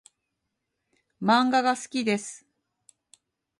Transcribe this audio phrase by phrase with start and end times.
[1.21, 2.47] 漫画が好きです。